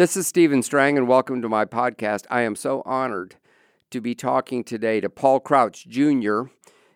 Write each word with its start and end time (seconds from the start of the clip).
This 0.00 0.16
is 0.16 0.26
Stephen 0.26 0.62
Strang, 0.62 0.96
and 0.96 1.06
welcome 1.06 1.42
to 1.42 1.48
my 1.50 1.66
podcast. 1.66 2.24
I 2.30 2.40
am 2.40 2.56
so 2.56 2.80
honored 2.86 3.36
to 3.90 4.00
be 4.00 4.14
talking 4.14 4.64
today 4.64 4.98
to 4.98 5.10
Paul 5.10 5.40
Crouch 5.40 5.86
Jr., 5.86 6.44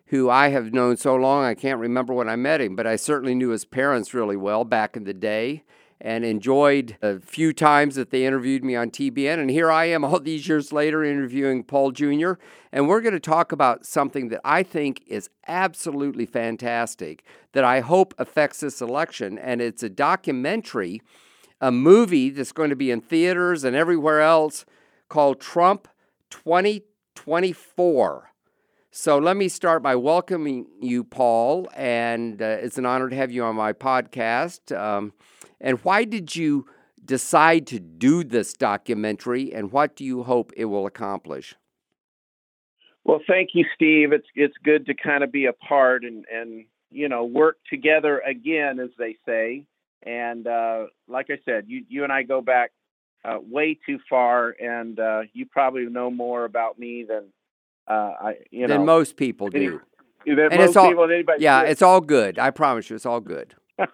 who 0.07 0.27
I 0.27 0.47
have 0.47 0.73
known 0.73 0.97
so 0.97 1.15
long 1.15 1.43
I 1.43 1.53
can't 1.53 1.79
remember 1.79 2.15
when 2.15 2.27
I 2.27 2.35
met 2.35 2.61
him, 2.61 2.75
but 2.75 2.87
I 2.87 2.95
certainly 2.95 3.35
knew 3.35 3.49
his 3.49 3.63
parents 3.63 4.15
really 4.15 4.35
well 4.35 4.63
back 4.63 4.97
in 4.97 5.03
the 5.03 5.13
day 5.13 5.63
and 6.01 6.25
enjoyed 6.25 6.97
a 7.03 7.19
few 7.19 7.53
times 7.53 7.93
that 7.93 8.09
they 8.09 8.25
interviewed 8.25 8.65
me 8.65 8.75
on 8.75 8.89
TBN. 8.89 9.37
And 9.37 9.51
here 9.51 9.69
I 9.69 9.85
am 9.85 10.03
all 10.03 10.19
these 10.19 10.47
years 10.47 10.73
later 10.73 11.03
interviewing 11.03 11.63
Paul 11.63 11.91
Jr. 11.91 12.33
And 12.71 12.87
we're 12.87 13.01
going 13.01 13.13
to 13.13 13.19
talk 13.19 13.51
about 13.51 13.85
something 13.85 14.29
that 14.29 14.41
I 14.43 14.63
think 14.63 15.03
is 15.05 15.29
absolutely 15.47 16.25
fantastic 16.25 17.23
that 17.51 17.63
I 17.63 17.81
hope 17.81 18.15
affects 18.17 18.61
this 18.61 18.81
election. 18.81 19.37
And 19.37 19.61
it's 19.61 19.83
a 19.83 19.89
documentary 19.89 21.03
a 21.61 21.71
movie 21.71 22.29
that's 22.29 22.51
going 22.51 22.69
to 22.69 22.75
be 22.75 22.91
in 22.91 23.01
theaters 23.01 23.63
and 23.63 23.75
everywhere 23.75 24.21
else 24.21 24.65
called 25.09 25.39
Trump 25.39 25.87
2024. 26.29 28.31
So 28.91 29.17
let 29.17 29.35
me 29.35 29.49
start 29.49 29.83
by 29.83 29.95
welcoming 29.95 30.67
you, 30.79 31.03
Paul, 31.03 31.67
and 31.75 32.41
uh, 32.41 32.57
it's 32.61 32.77
an 32.77 32.85
honor 32.85 33.09
to 33.09 33.15
have 33.15 33.29
you 33.29 33.43
on 33.43 33.55
my 33.55 33.73
podcast. 33.73 34.77
Um, 34.77 35.11
and 35.59 35.79
why 35.79 36.05
did 36.05 36.35
you 36.35 36.67
decide 37.03 37.67
to 37.67 37.79
do 37.79 38.23
this 38.23 38.53
documentary, 38.53 39.53
and 39.53 39.71
what 39.71 39.95
do 39.95 40.05
you 40.05 40.23
hope 40.23 40.53
it 40.55 40.65
will 40.65 40.85
accomplish? 40.85 41.55
Well, 43.03 43.19
thank 43.27 43.49
you, 43.53 43.65
Steve. 43.75 44.13
It's 44.13 44.27
it's 44.33 44.55
good 44.63 44.87
to 44.87 44.95
kind 44.95 45.23
of 45.23 45.31
be 45.31 45.45
a 45.45 45.53
part 45.53 46.03
and 46.03 46.25
and 46.33 46.65
you 46.89 47.07
know 47.07 47.25
work 47.25 47.57
together 47.69 48.19
again, 48.19 48.79
as 48.79 48.89
they 48.97 49.17
say. 49.25 49.65
And 50.05 50.47
uh, 50.47 50.85
like 51.07 51.27
I 51.29 51.39
said, 51.45 51.65
you 51.67 51.83
you 51.89 52.03
and 52.03 52.13
I 52.13 52.23
go 52.23 52.41
back 52.41 52.71
uh, 53.23 53.37
way 53.41 53.77
too 53.85 53.99
far, 54.09 54.55
and 54.59 54.99
uh, 54.99 55.21
you 55.33 55.45
probably 55.47 55.85
know 55.85 56.11
more 56.11 56.45
about 56.45 56.77
me 56.77 57.05
than 57.07 57.25
uh, 57.87 58.13
I 58.21 58.35
you 58.51 58.67
know 58.67 58.77
than 58.77 58.85
most 58.85 59.17
people 59.17 59.49
do. 59.49 59.81
Any, 60.27 60.41
and 60.41 60.61
it's 60.61 60.75
all, 60.75 60.91
yeah, 61.37 61.61
it's 61.61 61.83
all 61.83 62.01
good. 62.01 62.39
I 62.39 62.49
promise 62.49 62.89
you, 62.89 62.95
it's 62.95 63.05
all 63.05 63.19
good. 63.19 63.53
all 63.79 63.85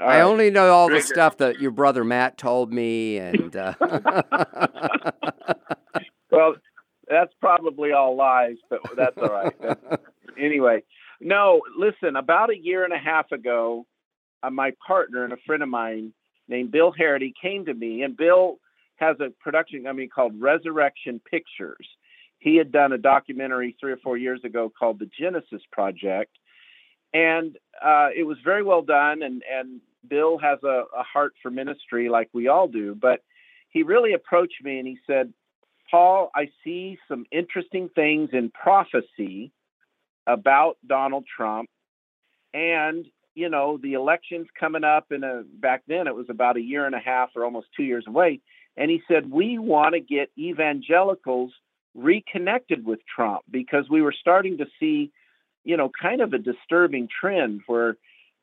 I 0.00 0.04
right. 0.04 0.20
only 0.20 0.50
know 0.50 0.70
all 0.72 0.88
the 0.88 1.00
stuff 1.00 1.38
that 1.38 1.60
your 1.60 1.72
brother 1.72 2.04
Matt 2.04 2.38
told 2.38 2.72
me, 2.72 3.18
and 3.18 3.56
uh, 3.56 3.74
well, 6.30 6.54
that's 7.08 7.32
probably 7.40 7.92
all 7.92 8.16
lies, 8.16 8.56
but 8.68 8.80
that's 8.96 9.18
all 9.18 9.28
right. 9.28 9.54
anyway, 10.38 10.82
no, 11.20 11.62
listen. 11.76 12.16
About 12.16 12.50
a 12.50 12.56
year 12.56 12.84
and 12.84 12.92
a 12.92 12.98
half 12.98 13.32
ago, 13.32 13.86
my 14.48 14.72
partner 14.86 15.24
and 15.24 15.32
a 15.32 15.38
friend 15.46 15.62
of 15.62 15.68
mine 15.68 16.12
named 16.48 16.70
Bill 16.70 16.92
Harity 16.92 17.34
came 17.40 17.66
to 17.66 17.74
me, 17.74 18.02
and 18.02 18.16
Bill 18.16 18.58
has 18.96 19.16
a 19.20 19.30
production 19.40 19.84
company 19.84 20.08
called 20.08 20.40
Resurrection 20.40 21.20
Pictures. 21.30 21.86
He 22.38 22.56
had 22.56 22.72
done 22.72 22.92
a 22.92 22.98
documentary 22.98 23.76
three 23.78 23.92
or 23.92 23.96
four 23.98 24.16
years 24.16 24.40
ago 24.44 24.70
called 24.76 24.98
The 24.98 25.10
Genesis 25.18 25.62
Project, 25.72 26.36
and 27.12 27.56
uh, 27.82 28.08
it 28.16 28.24
was 28.24 28.38
very 28.44 28.62
well 28.62 28.82
done. 28.82 29.22
And 29.22 29.42
and 29.50 29.80
Bill 30.08 30.38
has 30.38 30.58
a, 30.62 30.84
a 30.96 31.02
heart 31.02 31.34
for 31.42 31.50
ministry, 31.50 32.08
like 32.08 32.30
we 32.32 32.48
all 32.48 32.68
do. 32.68 32.94
But 32.94 33.20
he 33.68 33.82
really 33.82 34.14
approached 34.14 34.62
me 34.62 34.78
and 34.78 34.88
he 34.88 34.98
said, 35.06 35.32
"Paul, 35.90 36.30
I 36.34 36.50
see 36.64 36.98
some 37.08 37.26
interesting 37.30 37.90
things 37.94 38.30
in 38.32 38.50
prophecy 38.50 39.52
about 40.26 40.78
Donald 40.86 41.26
Trump, 41.36 41.68
and 42.54 43.06
you 43.40 43.48
know, 43.48 43.78
the 43.82 43.94
election's 43.94 44.48
coming 44.58 44.84
up 44.84 45.10
in 45.10 45.24
a 45.24 45.44
back 45.44 45.82
then 45.88 46.06
it 46.06 46.14
was 46.14 46.26
about 46.28 46.58
a 46.58 46.60
year 46.60 46.84
and 46.84 46.94
a 46.94 46.98
half 46.98 47.30
or 47.34 47.42
almost 47.42 47.68
two 47.74 47.84
years 47.84 48.04
away. 48.06 48.40
And 48.76 48.90
he 48.90 49.00
said, 49.08 49.30
We 49.30 49.56
want 49.58 49.94
to 49.94 50.00
get 50.00 50.30
evangelicals 50.36 51.50
reconnected 51.94 52.84
with 52.84 53.00
Trump 53.06 53.40
because 53.50 53.88
we 53.88 54.02
were 54.02 54.12
starting 54.12 54.58
to 54.58 54.66
see, 54.78 55.10
you 55.64 55.78
know, 55.78 55.90
kind 56.00 56.20
of 56.20 56.34
a 56.34 56.38
disturbing 56.38 57.08
trend 57.08 57.62
where 57.66 57.96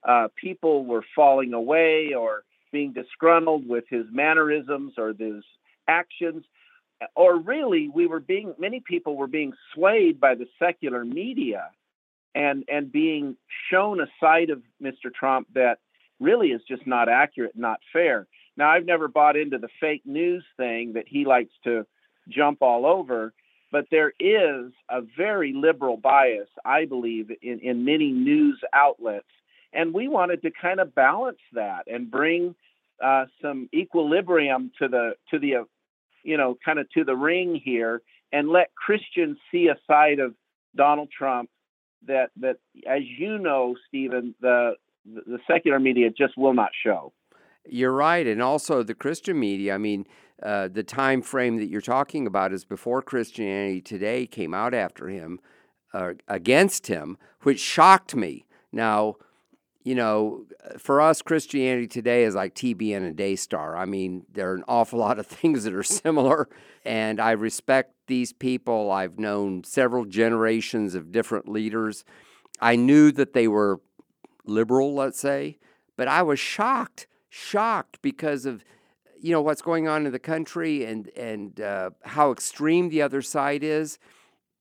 uh, 0.04 0.30
people 0.36 0.84
were 0.84 1.04
falling 1.16 1.54
away 1.54 2.14
or 2.18 2.44
being 2.72 2.92
disgruntled 2.92 3.70
with 3.70 3.84
his 3.92 4.06
mannerisms 4.12 4.94
or 4.98 5.10
his 5.10 5.44
actions. 5.88 6.44
Or 7.16 7.38
really, 7.40 7.88
we 7.88 8.08
were 8.08 8.20
being, 8.20 8.56
many 8.58 8.80
people 8.80 9.16
were 9.16 9.28
being 9.28 9.54
swayed 9.76 10.20
by 10.20 10.34
the 10.34 10.48
secular 10.58 11.06
media 11.06 11.70
and 12.36 12.64
and 12.68 12.92
being 12.92 13.36
shown 13.72 14.00
a 14.00 14.08
side 14.20 14.50
of 14.50 14.62
Mr. 14.82 15.14
Trump 15.14 15.48
that 15.54 15.80
really 16.20 16.50
is 16.50 16.62
just 16.68 16.86
not 16.88 17.10
accurate, 17.10 17.56
not 17.56 17.80
fair. 17.94 18.28
Now, 18.56 18.70
I've 18.70 18.86
never 18.86 19.08
bought 19.08 19.38
into 19.38 19.60
the 19.60 19.70
fake 19.80 20.02
news 20.06 20.44
thing 20.58 20.94
that 20.94 21.08
he 21.08 21.26
likes 21.26 21.54
to 21.64 21.86
jump 22.28 22.62
all 22.62 22.86
over, 22.86 23.34
but 23.72 23.86
there 23.92 24.14
is 24.20 24.72
a 24.90 25.02
very 25.16 25.54
liberal 25.54 25.98
bias, 25.98 26.50
I 26.66 26.86
believe, 26.86 27.30
in, 27.42 27.60
in 27.60 27.86
many 27.86 28.12
news 28.12 28.60
outlets. 28.74 29.28
And 29.74 29.94
we 29.94 30.08
wanted 30.08 30.42
to 30.42 30.52
kind 30.52 30.80
of 30.80 30.96
balance 30.96 31.38
that 31.54 31.84
and 31.88 32.10
bring 32.10 32.56
uh, 33.04 33.26
some 33.42 33.70
equilibrium 33.74 34.72
to 34.80 34.88
the 34.88 35.12
to 35.30 35.38
the 35.38 35.58
uh, 35.58 35.64
you 36.24 36.38
know 36.38 36.58
kind 36.66 36.80
of 36.80 36.90
to 36.92 37.04
the 37.04 37.16
ring 37.16 37.62
here 37.64 38.02
and 38.32 38.50
let 38.50 38.74
Christians 38.74 39.38
see 39.52 39.68
a 39.68 39.78
side 39.86 40.20
of 40.20 40.34
Donald 40.76 41.10
Trump 41.16 41.50
that 42.06 42.30
that 42.38 42.58
as 42.88 43.02
you 43.18 43.38
know, 43.38 43.76
Stephen, 43.88 44.36
the 44.42 44.74
the 45.06 45.40
secular 45.50 45.80
media 45.80 46.10
just 46.10 46.38
will 46.38 46.54
not 46.54 46.70
show. 46.84 47.14
You're 47.70 47.94
right, 47.94 48.26
and 48.26 48.42
also 48.42 48.84
the 48.84 48.96
Christian 48.96 49.40
media. 49.40 49.76
I 49.76 49.78
mean, 49.78 50.06
uh, 50.42 50.68
the 50.68 50.84
time 50.84 51.22
frame 51.22 51.58
that 51.58 51.68
you're 51.68 51.82
talking 51.82 52.28
about 52.28 52.54
is 52.54 52.66
before 52.66 53.02
Christianity 53.02 53.82
Today 53.82 54.26
came 54.26 54.54
out 54.54 54.74
after 54.74 55.08
him, 55.08 55.40
uh, 55.94 56.14
against 56.28 56.88
him, 56.88 57.18
which 57.42 57.60
shocked 57.60 58.16
me. 58.16 58.46
Now, 58.72 59.16
you 59.88 59.96
know, 59.96 60.44
for 60.78 61.00
us, 61.00 61.22
Christianity 61.22 61.88
Today 61.88 62.26
is 62.26 62.36
like 62.36 62.54
TBN 62.54 63.08
and 63.08 63.16
Daystar. 63.16 63.78
I 63.78 63.86
mean, 63.86 64.26
there 64.30 64.52
are 64.52 64.56
an 64.56 64.66
awful 64.68 65.00
lot 65.00 65.18
of 65.18 65.26
things 65.28 65.64
that 65.64 65.74
are 65.74 65.82
similar, 65.82 66.50
and 66.84 67.22
I 67.22 67.32
respect 67.32 67.94
these 68.08 68.34
people. 68.34 68.92
I've 68.92 69.18
known 69.18 69.64
several 69.64 70.04
generations 70.04 70.94
of 70.94 71.14
different 71.14 71.48
leaders. 71.48 72.04
I 72.60 72.76
knew 72.76 73.14
that 73.14 73.32
they 73.32 73.48
were 73.48 73.80
liberal, 74.44 74.94
let's 74.94 75.22
say, 75.22 75.58
but 75.96 76.10
I 76.10 76.22
was 76.22 76.38
shocked, 76.38 77.08
shocked 77.30 78.02
because 78.02 78.46
of 78.46 78.66
you 79.18 79.32
know 79.32 79.42
what's 79.42 79.62
going 79.62 79.88
on 79.88 80.06
in 80.06 80.12
the 80.12 80.20
country 80.20 80.84
and 80.84 81.08
and 81.16 81.62
uh, 81.62 81.92
how 82.04 82.34
extreme 82.34 82.90
the 82.90 83.02
other 83.02 83.22
side 83.22 83.64
is, 83.64 84.00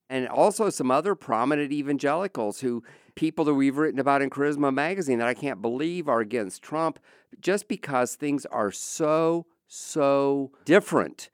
and 0.08 0.28
also 0.28 0.70
some 0.70 0.92
other 0.92 1.16
prominent 1.16 1.72
evangelicals 1.72 2.60
who 2.60 2.84
people 3.16 3.44
that 3.46 3.54
we've 3.54 3.76
written 3.76 3.98
about 3.98 4.22
in 4.22 4.30
Charisma 4.30 4.72
Magazine 4.72 5.18
that 5.18 5.26
I 5.26 5.34
can't 5.34 5.60
believe 5.60 6.08
are 6.08 6.20
against 6.20 6.62
Trump 6.62 7.00
just 7.40 7.66
because 7.66 8.14
things 8.14 8.46
are 8.46 8.70
so, 8.70 9.46
so 9.66 10.52
different 10.64 11.30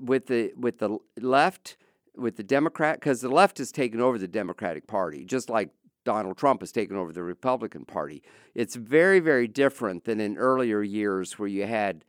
with 0.00 0.26
the 0.26 0.52
with 0.56 0.78
the 0.78 0.98
left, 1.20 1.76
with 2.16 2.36
the 2.36 2.42
Democrat, 2.42 2.98
because 2.98 3.20
the 3.20 3.28
left 3.28 3.58
has 3.58 3.70
taken 3.72 4.00
over 4.00 4.18
the 4.18 4.28
Democratic 4.28 4.86
Party, 4.86 5.24
just 5.24 5.50
like 5.50 5.70
Donald 6.04 6.36
Trump 6.38 6.60
has 6.60 6.72
taken 6.72 6.96
over 6.96 7.12
the 7.12 7.22
Republican 7.22 7.84
Party. 7.84 8.22
It's 8.54 8.76
very, 8.76 9.20
very 9.20 9.46
different 9.46 10.04
than 10.04 10.20
in 10.20 10.38
earlier 10.38 10.82
years 10.82 11.38
where 11.38 11.48
you 11.48 11.66
had, 11.66 12.04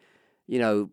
you 0.47 0.59
know, 0.59 0.89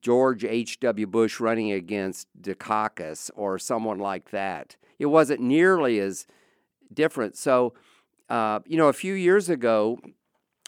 George 0.00 0.44
H.W. 0.44 1.06
Bush 1.06 1.40
running 1.40 1.72
against 1.72 2.28
Dukakis 2.40 3.30
or 3.34 3.58
someone 3.58 3.98
like 3.98 4.30
that. 4.30 4.76
It 4.98 5.06
wasn't 5.06 5.40
nearly 5.40 5.98
as 5.98 6.26
different. 6.92 7.36
So, 7.36 7.74
uh, 8.28 8.60
you 8.66 8.76
know, 8.76 8.88
a 8.88 8.92
few 8.92 9.14
years 9.14 9.48
ago, 9.48 9.98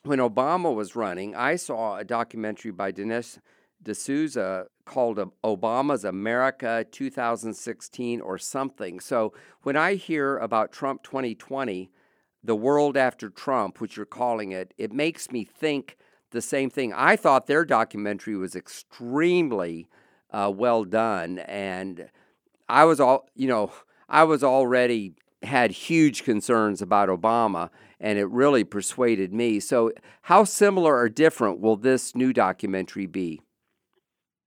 when 0.03 0.19
Obama 0.19 0.75
was 0.75 0.97
running, 0.97 1.34
I 1.34 1.56
saw 1.56 1.97
a 1.97 2.04
documentary 2.04 2.70
by 2.70 2.92
Dinesh 2.92 3.38
D'Souza 3.82 4.66
called 4.84 5.19
Obama's 5.44 6.05
America 6.05 6.84
2016 6.90 8.20
or 8.20 8.38
something. 8.38 9.00
So 9.00 9.32
when 9.62 9.76
I 9.76 9.94
hear 9.94 10.38
about 10.38 10.72
Trump 10.72 11.02
2020, 11.02 11.90
the 12.43 12.56
world 12.56 12.96
after 12.96 13.28
Trump, 13.28 13.81
which 13.81 13.96
you're 13.96 14.06
calling 14.06 14.52
it, 14.52 14.72
it 14.78 14.93
makes 14.93 15.31
me 15.31 15.44
think 15.44 15.96
the 16.31 16.40
same 16.40 16.70
thing. 16.70 16.93
I 16.93 17.17
thought 17.17 17.46
their 17.46 17.64
documentary 17.64 18.37
was 18.37 18.56
extremely 18.56 19.88
uh, 20.31 20.52
well 20.55 20.84
done, 20.84 21.38
and 21.40 22.08
I 22.69 22.84
was 22.84 23.00
all, 23.00 23.28
you 23.34 23.49
know, 23.49 23.72
I 24.08 24.25
was 24.25 24.43
already 24.43 25.14
had 25.42 25.70
huge 25.70 26.25
concerns 26.25 26.82
about 26.82 27.08
Obama, 27.08 27.70
and 27.98 28.19
it 28.19 28.26
really 28.26 28.64
persuaded 28.64 29.32
me. 29.32 29.60
So, 29.60 29.92
how 30.22 30.44
similar 30.44 30.96
or 30.96 31.08
different 31.08 31.60
will 31.60 31.76
this 31.76 32.14
new 32.14 32.32
documentary 32.32 33.06
be? 33.06 33.40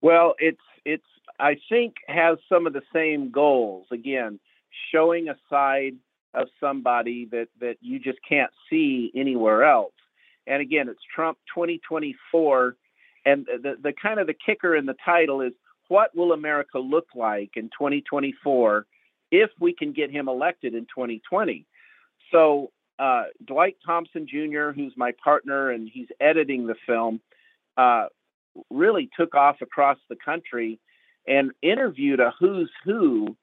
Well, 0.02 0.36
it's 0.40 0.62
it's 0.86 1.06
I 1.40 1.58
think 1.70 1.96
has 2.08 2.38
some 2.48 2.68
of 2.68 2.74
the 2.74 2.82
same 2.94 3.32
goals. 3.32 3.88
Again, 3.92 4.40
showing 4.92 5.30
a 5.30 5.36
side 5.50 5.96
of 6.34 6.48
somebody 6.60 7.28
that 7.32 7.48
that 7.60 7.78
you 7.82 8.00
just 8.00 8.20
can't 8.28 8.52
see 8.70 9.12
anywhere 9.16 9.64
else. 9.64 9.94
And 10.46 10.62
again, 10.62 10.90
it's 10.90 11.00
Trump 11.16 11.38
2024, 11.56 12.76
and 13.26 13.46
the 13.46 13.76
the 13.82 13.94
kind 13.94 14.20
of 14.20 14.28
the 14.28 14.34
kicker 14.34 14.76
in 14.76 14.86
the 14.86 14.96
title 15.06 15.42
is 15.42 15.54
what 15.88 16.16
will 16.16 16.34
America 16.34 16.80
look 16.80 17.08
like 17.16 17.52
in 17.56 17.66
2024 17.66 18.86
if 19.34 19.50
we 19.60 19.74
can 19.74 19.92
get 19.94 20.12
him 20.12 20.30
elected 20.30 20.76
in 20.76 20.84
2020? 20.84 21.66
So 22.32 22.72
uh, 23.00 23.24
Dwight 23.44 23.78
Thompson 23.86 24.28
Jr., 24.28 24.70
who's 24.72 24.94
my 24.96 25.12
partner 25.24 25.72
and 25.72 25.90
he's 25.92 26.08
editing 26.22 26.68
the 26.68 26.76
film, 26.86 27.20
uh, 27.76 28.06
really 28.70 29.10
took 29.18 29.34
off 29.34 29.58
across 29.62 29.98
the 30.10 30.16
country 30.16 30.80
and 31.28 31.52
interviewed 31.62 32.20
a 32.20 32.32
who's 32.40 32.70
who 32.86 33.36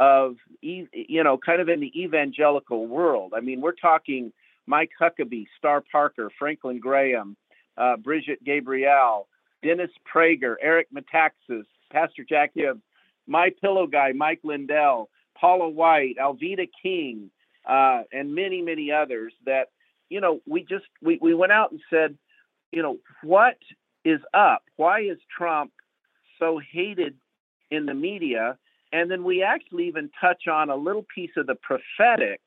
of 0.00 0.36
you 0.60 1.22
know 1.22 1.38
kind 1.38 1.60
of 1.60 1.68
in 1.68 1.80
the 1.80 1.92
evangelical 2.00 2.86
world. 2.86 3.32
I 3.36 3.40
mean, 3.40 3.60
we're 3.60 3.72
talking 3.72 4.32
Mike 4.66 4.90
Huckabee, 5.00 5.46
Star 5.58 5.82
Parker, 5.90 6.30
Franklin 6.38 6.78
Graham, 6.78 7.36
uh, 7.76 7.96
Brigitte 7.96 8.44
Gabriel, 8.44 9.26
Dennis 9.62 9.90
Prager, 10.12 10.54
Eric 10.62 10.88
Metaxas, 10.94 11.64
Pastor 11.90 12.24
Jack 12.28 12.52
Hibbs, 12.54 12.82
My 13.26 13.50
Pillow 13.60 13.86
Guy, 13.86 14.12
Mike 14.12 14.40
Lindell, 14.44 15.08
Paula 15.38 15.68
White, 15.68 16.16
Alveda 16.20 16.68
King, 16.82 17.30
uh, 17.68 18.02
and 18.12 18.34
many, 18.34 18.62
many 18.62 18.90
others 18.92 19.32
that, 19.46 19.68
you 20.08 20.20
know, 20.20 20.40
we 20.46 20.62
just, 20.62 20.84
we, 21.02 21.18
we 21.20 21.34
went 21.34 21.52
out 21.52 21.70
and 21.70 21.80
said, 21.90 22.16
you 22.72 22.82
know, 22.82 22.98
what 23.22 23.56
is 24.04 24.20
up? 24.34 24.62
Why 24.76 25.00
is 25.00 25.18
Trump 25.36 25.72
so 26.38 26.60
hated 26.72 27.14
in 27.70 27.86
the 27.86 27.94
media? 27.94 28.58
And 28.92 29.10
then 29.10 29.24
we 29.24 29.42
actually 29.42 29.88
even 29.88 30.10
touch 30.20 30.46
on 30.46 30.70
a 30.70 30.76
little 30.76 31.06
piece 31.14 31.30
of 31.36 31.46
the 31.46 31.56
prophetic 31.56 32.40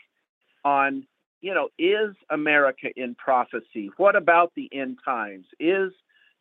on, 0.64 1.06
you 1.42 1.54
know, 1.54 1.70
is 1.80 2.16
America 2.30 2.88
in 2.96 3.16
prophecy? 3.16 3.90
What 3.98 4.16
about 4.16 4.54
the 4.56 4.70
end 4.72 5.00
times? 5.04 5.46
Is, 5.60 5.92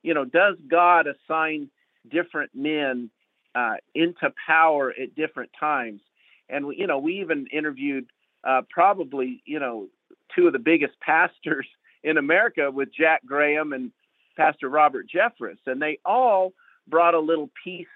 you 0.02 0.14
know, 0.14 0.24
does 0.24 0.56
God 0.68 1.06
assign 1.06 1.70
different 2.10 2.50
men 2.54 3.10
uh, 3.54 3.76
into 3.94 4.32
power 4.46 4.90
at 4.90 5.14
different 5.14 5.50
times? 5.58 6.00
And, 6.48 6.66
we, 6.66 6.76
you 6.76 6.86
know, 6.86 6.98
we 6.98 7.20
even 7.20 7.46
interviewed 7.52 8.06
uh, 8.44 8.62
probably, 8.70 9.42
you 9.44 9.58
know, 9.58 9.88
two 10.34 10.46
of 10.46 10.52
the 10.52 10.58
biggest 10.58 10.98
pastors 11.00 11.66
in 12.02 12.18
America 12.18 12.70
with 12.70 12.88
Jack 12.96 13.22
Graham 13.26 13.72
and 13.72 13.92
Pastor 14.36 14.68
Robert 14.68 15.06
Jeffress. 15.12 15.58
And 15.66 15.80
they 15.80 15.98
all 16.04 16.52
brought 16.88 17.14
a 17.14 17.20
little 17.20 17.50
piece 17.64 17.86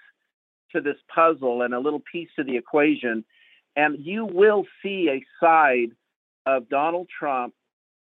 to 0.73 0.81
this 0.81 0.97
puzzle 1.13 1.61
and 1.61 1.73
a 1.73 1.79
little 1.79 2.01
piece 2.11 2.29
to 2.37 2.43
the 2.43 2.57
equation. 2.57 3.23
And 3.75 4.05
you 4.05 4.25
will 4.25 4.65
see 4.81 5.09
a 5.09 5.25
side 5.43 5.91
of 6.45 6.69
Donald 6.69 7.07
Trump 7.17 7.53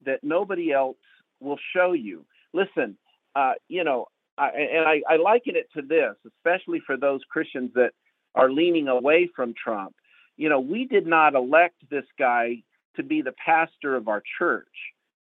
that 0.05 0.25
nobody 0.25 0.73
else 0.73 0.97
will 1.41 1.59
show 1.75 1.93
you. 1.93 2.25
Listen, 2.53 2.97
uh, 3.37 3.53
you 3.69 3.85
know, 3.85 4.07
I, 4.39 4.49
and 4.49 4.89
I, 4.89 5.03
I 5.09 5.17
liken 5.17 5.55
it 5.57 5.69
to 5.77 5.83
this, 5.83 6.15
especially 6.27 6.81
for 6.87 6.97
those 6.97 7.21
Christians 7.31 7.71
that 7.75 7.93
are 8.35 8.51
leaning 8.51 8.89
away 8.89 9.29
from 9.35 9.55
Trump. 9.55 9.95
You 10.41 10.49
know, 10.49 10.59
we 10.59 10.87
did 10.87 11.07
not 11.07 11.35
elect 11.35 11.77
this 11.91 12.07
guy 12.19 12.63
to 12.97 13.03
be 13.03 13.21
the 13.21 13.35
pastor 13.45 13.95
of 13.95 14.09
our 14.09 14.23
church. 14.39 14.67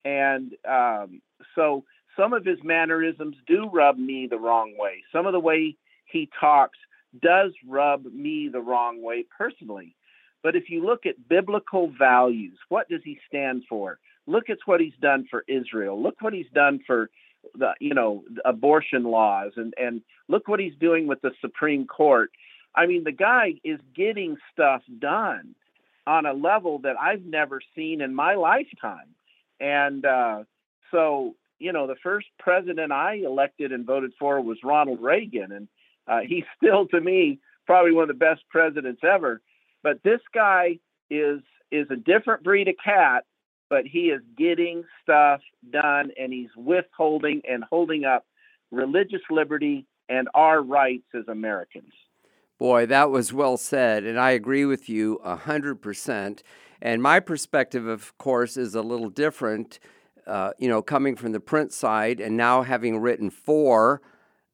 And 0.03 0.53
um, 0.67 1.21
so 1.55 1.85
some 2.17 2.33
of 2.33 2.47
his 2.47 2.57
mannerisms 2.65 3.37
do 3.47 3.69
rub 3.71 3.99
me 3.99 4.27
the 4.27 4.39
wrong 4.39 4.75
way. 4.79 5.03
Some 5.13 5.27
of 5.27 5.35
the 5.35 5.41
way 5.41 5.77
he 6.07 6.31
talks 6.41 6.79
does 7.21 7.53
rub 7.69 8.07
me 8.07 8.49
the 8.51 8.63
wrong 8.63 9.03
way 9.03 9.27
personally. 9.37 9.95
But 10.43 10.57
if 10.57 10.71
you 10.71 10.83
look 10.83 11.05
at 11.05 11.29
biblical 11.29 11.93
values, 11.99 12.57
what 12.71 12.89
does 12.89 13.03
he 13.05 13.19
stand 13.29 13.65
for? 13.69 13.99
Look 14.27 14.49
at 14.49 14.57
what 14.65 14.81
he's 14.81 14.97
done 15.03 15.27
for 15.31 15.45
Israel. 15.47 16.03
Look 16.03 16.23
what 16.23 16.33
he's 16.33 16.51
done 16.55 16.81
for 16.87 17.11
the 17.59 17.75
you 17.79 17.93
know 17.93 18.25
abortion 18.47 19.05
laws 19.05 19.53
and 19.57 19.75
and 19.77 20.01
look 20.29 20.49
what 20.49 20.61
he's 20.61 20.73
doing 20.81 21.07
with 21.07 21.21
the 21.21 21.33
Supreme 21.43 21.87
Court. 21.87 22.31
I 22.75 22.87
mean, 22.87 23.05
the 23.05 23.13
guy 23.13 23.55
is 23.63 23.79
getting 23.95 24.37
stuff 24.53 24.83
done 24.99 25.55
on 26.07 26.27
a 26.27 26.33
level 26.33 26.81
that 26.81 26.97
I've 27.01 27.25
never 27.25 27.61
seen 27.75 28.01
in 28.01 28.15
my 28.15 28.35
lifetime. 28.35 29.15
And 29.61 30.05
uh, 30.05 30.45
so, 30.91 31.35
you 31.59 31.73
know, 31.73 31.87
the 31.87 31.97
first 32.03 32.27
president 32.39 32.93
I 32.93 33.15
elected 33.25 33.73
and 33.73 33.87
voted 33.87 34.13
for 34.19 34.41
was 34.41 34.59
Ronald 34.63 35.01
Reagan, 35.01 35.53
and 35.53 35.69
uh, 36.07 36.21
he's 36.27 36.45
still, 36.57 36.87
to 36.89 37.01
me, 37.01 37.39
probably 37.67 37.93
one 37.93 38.03
of 38.03 38.09
the 38.09 38.15
best 38.15 38.43
presidents 38.51 39.03
ever. 39.03 39.41
But 39.83 40.03
this 40.03 40.21
guy 40.33 40.79
is 41.11 41.41
is 41.71 41.87
a 41.91 41.97
different 41.97 42.45
breed 42.45 42.69
of 42.69 42.77
cat, 42.83 43.25
but 43.69 43.85
he 43.85 44.11
is 44.11 44.21
getting 44.37 44.85
stuff 45.03 45.41
done, 45.71 46.11
and 46.19 46.33
he's 46.33 46.51
withholding 46.57 47.43
and 47.49 47.65
holding 47.65 48.05
up 48.05 48.25
religious 48.71 49.23
liberty 49.31 49.87
and 50.09 50.29
our 50.35 50.63
rights 50.63 51.07
as 51.15 51.27
Americans. 51.27 51.93
Boy, 52.59 52.87
that 52.87 53.11
was 53.11 53.33
well 53.33 53.57
said, 53.57 54.05
and 54.05 54.19
I 54.19 54.31
agree 54.31 54.65
with 54.65 54.89
you 54.89 55.17
a 55.25 55.37
hundred 55.37 55.77
percent. 55.83 56.43
And 56.81 57.03
my 57.03 57.19
perspective, 57.21 57.87
of 57.87 58.17
course, 58.19 58.57
is 58.57 58.75
a 58.75 58.83
little 58.83 59.11
different. 59.11 59.79
Uh, 60.27 60.53
you 60.59 60.69
know, 60.69 60.81
coming 60.81 61.17
from 61.17 61.33
the 61.33 61.41
print 61.41 61.73
side, 61.73 62.19
and 62.19 62.37
now 62.37 62.63
having 62.63 62.99
written 62.99 63.29
four 63.29 64.01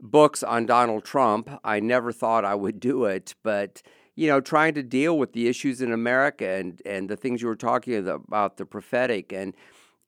books 0.01 0.43
on 0.43 0.67
Donald 0.67 1.05
Trump. 1.05 1.51
I 1.63 1.81
never 1.81 2.13
thought 2.13 2.45
I 2.45 2.55
would 2.55 2.81
do 2.81 3.05
it, 3.05 3.35
but 3.43 3.83
you 4.17 4.27
know, 4.27 4.41
trying 4.41 4.75
to 4.75 4.83
deal 4.83 5.17
with 5.17 5.33
the 5.33 5.49
issues 5.49 5.81
in 5.81 5.93
America 5.93 6.49
and 6.49 6.81
and 6.85 7.09
the 7.09 7.17
things 7.17 7.43
you 7.43 7.49
were 7.49 7.57
talking 7.57 8.09
about, 8.09 8.57
the 8.57 8.67
prophetic 8.67 9.33
and 9.33 9.55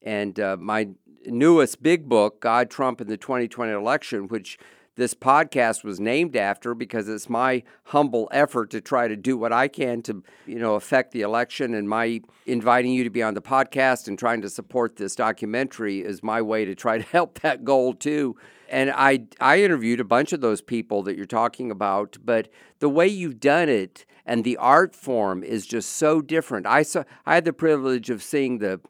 and 0.03 0.41
uh, 0.41 0.57
my 0.59 0.89
newest 1.27 1.83
big 1.83 2.09
book, 2.09 2.41
God, 2.41 2.71
Trump, 2.71 3.01
and 3.01 3.09
the 3.09 3.17
2020 3.17 3.73
election, 3.73 4.29
which 4.29 4.59
this 4.95 5.15
podcast 5.15 5.85
was 5.85 5.99
named 5.99 6.37
after 6.37 6.75
because 6.75 7.09
it's 7.09 7.29
my 7.29 7.63
humble 7.85 8.29
effort 8.31 8.71
to 8.71 8.81
try 8.81 9.09
to 9.09 9.17
do 9.17 9.37
what 9.37 9.53
I 9.53 9.69
can 9.69 10.03
to, 10.03 10.23
you 10.47 10.59
know, 10.59 10.75
affect 10.75 11.13
the 11.13 11.23
election. 11.23 11.75
And 11.75 11.89
my 11.89 12.21
inviting 12.47 12.93
you 12.93 13.05
to 13.05 13.11
be 13.11 13.23
on 13.23 13.35
the 13.35 13.41
podcast 13.41 14.07
and 14.07 14.19
trying 14.19 14.43
to 14.43 14.51
support 14.51 14.97
this 14.97 15.17
documentary 15.17 16.01
is 16.01 16.23
my 16.23 16.43
way 16.43 16.65
to 16.65 16.75
try 16.75 16.99
to 16.99 17.05
help 17.13 17.41
that 17.41 17.65
goal 17.65 17.95
too. 17.95 18.37
And 18.69 18.91
I 18.91 19.25
I 19.41 19.63
interviewed 19.63 20.01
a 20.01 20.05
bunch 20.05 20.33
of 20.33 20.41
those 20.41 20.61
people 20.61 21.03
that 21.05 21.17
you're 21.17 21.27
talking 21.27 21.71
about, 21.71 22.19
but 22.23 22.49
the 22.79 22.89
way 22.89 23.07
you've 23.07 23.41
done 23.41 23.69
it 23.69 24.05
and 24.27 24.45
the 24.45 24.57
art 24.59 24.95
form 24.95 25.43
is 25.43 25.67
just 25.67 25.91
so 25.91 26.21
different. 26.21 26.67
I 26.67 26.83
saw 26.83 27.05
I 27.25 27.35
had 27.35 27.45
the 27.45 27.53
privilege 27.53 28.11
of 28.11 28.23
seeing 28.23 28.59
the 28.59 28.81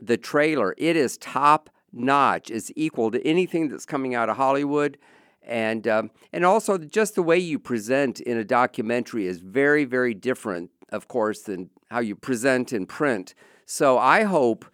the 0.00 0.16
trailer. 0.16 0.74
It 0.78 0.96
is 0.96 1.16
top 1.18 1.70
notch. 1.92 2.50
It's 2.50 2.72
equal 2.74 3.10
to 3.10 3.26
anything 3.26 3.68
that's 3.68 3.86
coming 3.86 4.14
out 4.14 4.28
of 4.28 4.36
Hollywood 4.36 4.98
and 5.44 5.86
um, 5.88 6.10
and 6.32 6.44
also 6.44 6.78
just 6.78 7.14
the 7.14 7.22
way 7.22 7.38
you 7.38 7.58
present 7.58 8.20
in 8.20 8.36
a 8.36 8.44
documentary 8.44 9.26
is 9.26 9.38
very 9.38 9.84
very 9.84 10.14
different, 10.14 10.70
of 10.90 11.08
course, 11.08 11.42
than 11.42 11.70
how 11.90 12.00
you 12.00 12.16
present 12.16 12.72
in 12.72 12.86
print. 12.86 13.34
So 13.66 13.98
I 13.98 14.24
hope. 14.24 14.64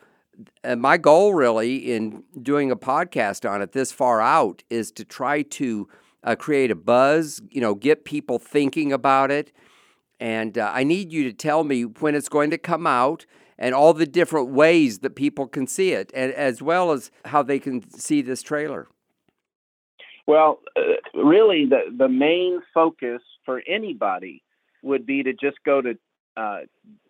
And 0.63 0.81
my 0.81 0.99
goal, 0.99 1.35
really, 1.35 1.93
in 1.93 2.23
doing 2.41 2.71
a 2.71 2.77
podcast 2.77 3.49
on 3.49 3.61
it 3.61 3.73
this 3.73 3.91
far 3.91 4.21
out, 4.21 4.63
is 4.71 4.93
to 4.93 5.05
try 5.05 5.43
to 5.43 5.89
uh, 6.23 6.37
create 6.37 6.71
a 6.71 6.77
buzz. 6.77 7.43
You 7.51 7.61
know, 7.61 7.75
get 7.75 8.05
people 8.05 8.39
thinking 8.39 8.93
about 8.93 9.33
it. 9.33 9.53
And 10.21 10.57
uh, 10.57 10.71
I 10.73 10.85
need 10.85 11.13
you 11.13 11.25
to 11.25 11.33
tell 11.33 11.65
me 11.65 11.83
when 11.83 12.15
it's 12.15 12.29
going 12.29 12.51
to 12.51 12.59
come 12.59 12.87
out 12.87 13.27
and 13.59 13.75
all 13.75 13.93
the 13.93 14.07
different 14.07 14.51
ways 14.51 15.01
that 15.01 15.17
people 15.17 15.49
can 15.49 15.67
see 15.67 15.93
it, 15.93 16.13
and 16.15 16.33
as 16.33 16.63
well 16.63 16.93
as 16.93 17.11
how 17.25 17.43
they 17.43 17.59
can 17.59 17.89
see 17.91 18.23
this 18.23 18.43
trailer. 18.43 18.87
Well, 20.29 20.61
uh, 20.77 20.83
really, 21.15 21.65
the, 21.65 21.85
the 21.97 22.09
main 22.09 22.61
focus 22.75 23.23
for 23.47 23.63
anybody 23.67 24.43
would 24.83 25.07
be 25.07 25.23
to 25.23 25.33
just 25.33 25.57
go 25.65 25.81
to 25.81 25.97
uh, 26.37 26.59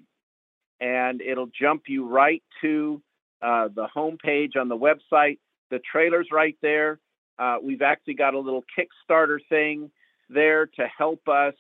and 0.80 1.22
it'll 1.22 1.50
jump 1.60 1.84
you 1.90 2.08
right 2.08 2.42
to 2.62 3.02
uh, 3.42 3.68
the 3.68 3.90
homepage 3.94 4.56
on 4.56 4.70
the 4.70 4.78
website. 4.78 5.38
The 5.70 5.80
trailer's 5.80 6.30
right 6.32 6.56
there. 6.62 6.98
Uh, 7.38 7.58
we've 7.62 7.82
actually 7.82 8.14
got 8.14 8.36
a 8.36 8.40
little 8.40 8.64
Kickstarter 8.80 9.40
thing 9.50 9.92
there 10.30 10.66
to 10.66 10.88
help 10.98 11.28
us. 11.28 11.56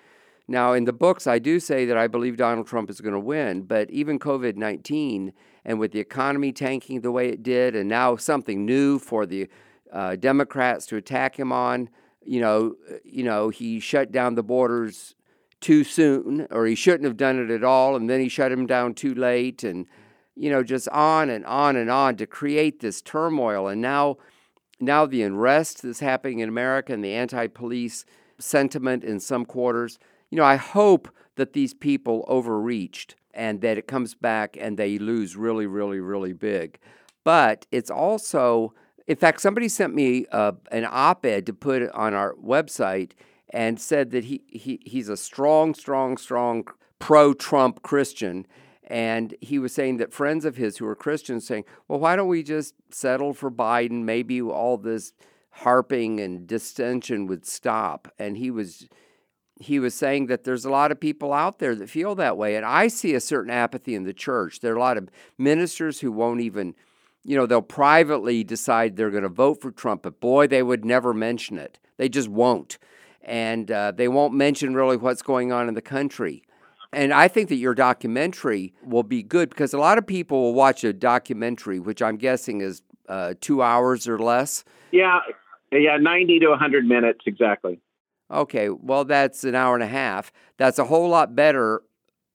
Now, 0.48 0.74
in 0.74 0.84
the 0.84 0.92
books, 0.92 1.26
I 1.26 1.38
do 1.38 1.58
say 1.58 1.86
that 1.86 1.96
I 1.96 2.06
believe 2.06 2.36
Donald 2.36 2.68
Trump 2.68 2.88
is 2.88 3.00
going 3.00 3.14
to 3.14 3.20
win, 3.20 3.62
but 3.62 3.90
even 3.90 4.18
COVID 4.18 4.56
19 4.56 5.32
and 5.64 5.80
with 5.80 5.90
the 5.90 5.98
economy 5.98 6.52
tanking 6.52 7.00
the 7.00 7.10
way 7.10 7.28
it 7.28 7.42
did, 7.42 7.74
and 7.74 7.88
now 7.88 8.14
something 8.16 8.64
new 8.64 9.00
for 9.00 9.26
the 9.26 9.48
uh, 9.92 10.14
Democrats 10.14 10.86
to 10.86 10.96
attack 10.96 11.36
him 11.36 11.50
on, 11.50 11.90
you 12.24 12.40
know, 12.40 12.76
you 13.04 13.24
know, 13.24 13.48
he 13.48 13.80
shut 13.80 14.12
down 14.12 14.36
the 14.36 14.42
borders 14.44 15.16
too 15.60 15.82
soon, 15.82 16.46
or 16.50 16.66
he 16.66 16.76
shouldn't 16.76 17.04
have 17.04 17.16
done 17.16 17.38
it 17.40 17.50
at 17.50 17.64
all, 17.64 17.96
and 17.96 18.08
then 18.08 18.20
he 18.20 18.28
shut 18.28 18.52
him 18.52 18.66
down 18.66 18.94
too 18.94 19.14
late, 19.14 19.64
and 19.64 19.86
you 20.36 20.50
know, 20.50 20.62
just 20.62 20.88
on 20.90 21.30
and 21.30 21.44
on 21.46 21.76
and 21.76 21.90
on 21.90 22.14
to 22.16 22.26
create 22.26 22.80
this 22.80 23.00
turmoil. 23.00 23.68
And 23.68 23.80
now, 23.80 24.18
now 24.78 25.06
the 25.06 25.22
unrest 25.22 25.82
that's 25.82 26.00
happening 26.00 26.40
in 26.40 26.48
America 26.48 26.92
and 26.92 27.02
the 27.02 27.14
anti-police 27.14 28.04
sentiment 28.38 29.02
in 29.02 29.18
some 29.18 29.46
quarters 29.46 29.98
you 30.36 30.42
know, 30.42 30.46
I 30.46 30.56
hope 30.56 31.08
that 31.36 31.54
these 31.54 31.72
people 31.72 32.22
overreached 32.28 33.14
and 33.32 33.62
that 33.62 33.78
it 33.78 33.86
comes 33.86 34.14
back 34.14 34.54
and 34.60 34.76
they 34.76 34.98
lose 34.98 35.34
really, 35.34 35.64
really, 35.64 35.98
really 35.98 36.34
big. 36.34 36.78
But 37.24 37.64
it's 37.72 37.90
also, 37.90 38.74
in 39.06 39.16
fact, 39.16 39.40
somebody 39.40 39.70
sent 39.70 39.94
me 39.94 40.26
uh, 40.30 40.52
an 40.70 40.86
op 40.90 41.24
ed 41.24 41.46
to 41.46 41.54
put 41.54 41.90
on 41.92 42.12
our 42.12 42.34
website 42.34 43.12
and 43.48 43.80
said 43.80 44.10
that 44.10 44.24
he, 44.24 44.42
he 44.48 44.78
he's 44.84 45.08
a 45.08 45.16
strong, 45.16 45.72
strong, 45.72 46.18
strong 46.18 46.68
pro 46.98 47.32
Trump 47.32 47.82
Christian. 47.82 48.46
And 48.84 49.34
he 49.40 49.58
was 49.58 49.72
saying 49.72 49.96
that 49.96 50.12
friends 50.12 50.44
of 50.44 50.56
his 50.56 50.76
who 50.76 50.86
are 50.86 50.94
Christians 50.94 51.46
saying, 51.46 51.64
well, 51.88 51.98
why 51.98 52.14
don't 52.14 52.28
we 52.28 52.42
just 52.42 52.74
settle 52.90 53.32
for 53.32 53.50
Biden? 53.50 54.02
Maybe 54.02 54.42
all 54.42 54.76
this 54.76 55.14
harping 55.50 56.20
and 56.20 56.46
dissension 56.46 57.26
would 57.26 57.46
stop. 57.46 58.12
And 58.18 58.36
he 58.36 58.50
was 58.50 58.86
he 59.58 59.78
was 59.78 59.94
saying 59.94 60.26
that 60.26 60.44
there's 60.44 60.64
a 60.64 60.70
lot 60.70 60.92
of 60.92 61.00
people 61.00 61.32
out 61.32 61.58
there 61.58 61.74
that 61.74 61.88
feel 61.88 62.14
that 62.16 62.36
way. 62.36 62.56
And 62.56 62.64
I 62.64 62.88
see 62.88 63.14
a 63.14 63.20
certain 63.20 63.50
apathy 63.50 63.94
in 63.94 64.04
the 64.04 64.12
church. 64.12 64.60
There 64.60 64.72
are 64.72 64.76
a 64.76 64.80
lot 64.80 64.98
of 64.98 65.08
ministers 65.38 66.00
who 66.00 66.12
won't 66.12 66.40
even, 66.40 66.74
you 67.24 67.36
know, 67.36 67.46
they'll 67.46 67.62
privately 67.62 68.44
decide 68.44 68.96
they're 68.96 69.10
going 69.10 69.22
to 69.22 69.28
vote 69.28 69.60
for 69.60 69.70
Trump, 69.70 70.02
but 70.02 70.20
boy, 70.20 70.46
they 70.46 70.62
would 70.62 70.84
never 70.84 71.14
mention 71.14 71.58
it. 71.58 71.78
They 71.96 72.08
just 72.08 72.28
won't. 72.28 72.78
And 73.22 73.70
uh, 73.70 73.92
they 73.92 74.08
won't 74.08 74.34
mention 74.34 74.74
really 74.74 74.96
what's 74.96 75.22
going 75.22 75.52
on 75.52 75.68
in 75.68 75.74
the 75.74 75.82
country. 75.82 76.42
And 76.92 77.12
I 77.12 77.28
think 77.28 77.48
that 77.48 77.56
your 77.56 77.74
documentary 77.74 78.74
will 78.84 79.02
be 79.02 79.22
good 79.22 79.50
because 79.50 79.74
a 79.74 79.78
lot 79.78 79.98
of 79.98 80.06
people 80.06 80.40
will 80.42 80.54
watch 80.54 80.84
a 80.84 80.92
documentary, 80.92 81.80
which 81.80 82.00
I'm 82.00 82.16
guessing 82.16 82.60
is 82.60 82.82
uh, 83.08 83.34
two 83.40 83.62
hours 83.62 84.06
or 84.06 84.18
less. 84.18 84.64
Yeah, 84.92 85.20
yeah, 85.72 85.96
90 85.96 86.40
to 86.40 86.48
100 86.48 86.86
minutes, 86.86 87.20
exactly. 87.26 87.80
Okay, 88.30 88.68
well, 88.68 89.04
that's 89.04 89.44
an 89.44 89.54
hour 89.54 89.74
and 89.74 89.84
a 89.84 89.88
half. 89.88 90.32
That's 90.56 90.78
a 90.78 90.84
whole 90.84 91.08
lot 91.08 91.36
better 91.36 91.82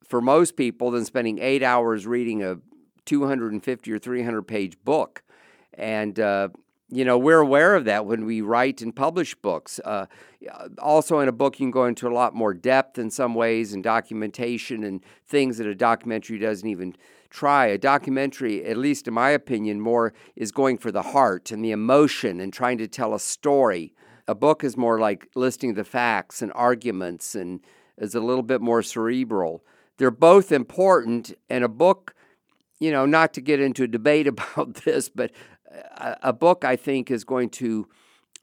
for 0.05 0.21
most 0.21 0.55
people 0.55 0.91
than 0.91 1.05
spending 1.05 1.39
eight 1.39 1.63
hours 1.63 2.07
reading 2.07 2.43
a 2.43 2.57
250 3.05 3.91
or 3.91 3.99
300 3.99 4.41
page 4.43 4.77
book. 4.83 5.23
And, 5.73 6.19
uh, 6.19 6.49
you 6.89 7.05
know, 7.05 7.17
we're 7.17 7.39
aware 7.39 7.75
of 7.75 7.85
that 7.85 8.05
when 8.05 8.25
we 8.25 8.41
write 8.41 8.81
and 8.81 8.95
publish 8.95 9.35
books. 9.35 9.79
Uh, 9.83 10.05
also, 10.79 11.19
in 11.19 11.27
a 11.27 11.33
book, 11.33 11.59
you 11.59 11.65
can 11.65 11.71
go 11.71 11.85
into 11.85 12.07
a 12.07 12.13
lot 12.13 12.35
more 12.35 12.53
depth 12.53 12.97
in 12.97 13.09
some 13.09 13.33
ways 13.35 13.73
and 13.73 13.83
documentation 13.83 14.83
and 14.83 15.03
things 15.25 15.57
that 15.57 15.67
a 15.67 15.75
documentary 15.75 16.37
doesn't 16.37 16.67
even 16.67 16.95
try. 17.29 17.67
A 17.67 17.77
documentary, 17.77 18.65
at 18.65 18.77
least 18.77 19.07
in 19.07 19.13
my 19.13 19.29
opinion, 19.29 19.79
more 19.79 20.13
is 20.35 20.51
going 20.51 20.77
for 20.77 20.91
the 20.91 21.01
heart 21.01 21.51
and 21.51 21.63
the 21.63 21.71
emotion 21.71 22.41
and 22.41 22.51
trying 22.51 22.77
to 22.77 22.87
tell 22.87 23.13
a 23.13 23.19
story 23.19 23.93
a 24.31 24.35
book 24.35 24.63
is 24.63 24.77
more 24.77 24.97
like 24.97 25.27
listing 25.35 25.73
the 25.73 25.83
facts 25.83 26.41
and 26.41 26.51
arguments 26.55 27.35
and 27.35 27.59
is 27.97 28.15
a 28.15 28.21
little 28.21 28.43
bit 28.43 28.61
more 28.61 28.81
cerebral. 28.81 29.63
They're 29.97 30.09
both 30.09 30.51
important, 30.53 31.33
and 31.49 31.63
a 31.63 31.67
book, 31.67 32.15
you 32.79 32.91
know, 32.91 33.05
not 33.05 33.33
to 33.33 33.41
get 33.41 33.59
into 33.59 33.83
a 33.83 33.87
debate 33.87 34.27
about 34.33 34.75
this, 34.85 35.09
but 35.09 35.31
a, 35.69 36.17
a 36.23 36.33
book 36.33 36.63
I 36.63 36.77
think 36.77 37.11
is 37.11 37.25
going 37.25 37.49
to 37.49 37.89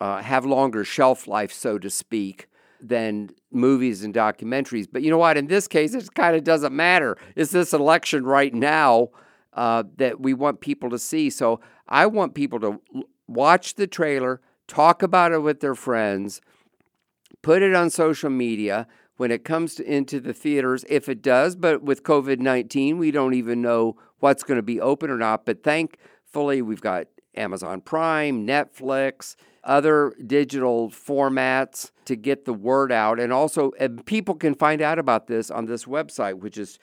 uh, 0.00 0.22
have 0.22 0.44
longer 0.44 0.84
shelf 0.84 1.26
life, 1.26 1.52
so 1.52 1.78
to 1.78 1.88
speak, 1.88 2.48
than 2.80 3.30
movies 3.50 4.04
and 4.04 4.14
documentaries. 4.14 4.86
But 4.92 5.02
you 5.02 5.10
know 5.10 5.18
what? 5.18 5.38
In 5.38 5.46
this 5.46 5.66
case, 5.66 5.94
it 5.94 6.14
kind 6.14 6.36
of 6.36 6.44
doesn't 6.44 6.76
matter. 6.76 7.16
It's 7.34 7.50
this 7.50 7.72
election 7.72 8.24
right 8.24 8.54
now 8.54 9.08
uh, 9.54 9.84
that 9.96 10.20
we 10.20 10.34
want 10.34 10.60
people 10.60 10.90
to 10.90 10.98
see. 10.98 11.30
So 11.30 11.60
I 11.88 12.06
want 12.06 12.34
people 12.34 12.60
to 12.60 12.80
watch 13.26 13.74
the 13.74 13.86
trailer, 13.86 14.42
talk 14.68 15.02
about 15.02 15.32
it 15.32 15.42
with 15.42 15.60
their 15.60 15.74
friends, 15.74 16.40
put 17.42 17.62
it 17.62 17.74
on 17.74 17.90
social 17.90 18.30
media 18.30 18.86
when 19.16 19.32
it 19.32 19.44
comes 19.44 19.74
to, 19.74 19.84
into 19.84 20.20
the 20.20 20.32
theaters, 20.32 20.84
if 20.88 21.08
it 21.08 21.20
does. 21.20 21.56
But 21.56 21.82
with 21.82 22.04
COVID 22.04 22.38
19, 22.38 22.98
we 22.98 23.10
don't 23.10 23.34
even 23.34 23.60
know 23.60 23.96
what's 24.20 24.44
going 24.44 24.58
to 24.58 24.62
be 24.62 24.80
open 24.80 25.10
or 25.10 25.18
not. 25.18 25.44
But 25.44 25.64
thankfully, 25.64 26.62
we've 26.62 26.80
got 26.80 27.08
Amazon 27.36 27.80
Prime, 27.80 28.46
Netflix, 28.46 29.34
other 29.64 30.14
digital 30.24 30.90
formats 30.90 31.90
to 32.04 32.14
get 32.16 32.44
the 32.44 32.54
word 32.54 32.92
out. 32.92 33.20
And 33.20 33.32
also, 33.32 33.72
and 33.78 34.04
people 34.06 34.34
can 34.34 34.54
find 34.54 34.80
out 34.80 34.98
about 34.98 35.26
this 35.26 35.50
on 35.50 35.66
this 35.66 35.84
website, 35.84 36.38
which 36.38 36.56
is 36.56 36.78